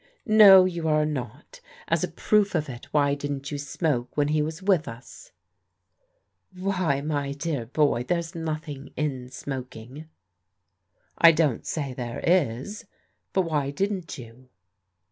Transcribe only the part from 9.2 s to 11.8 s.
smoking."" I don't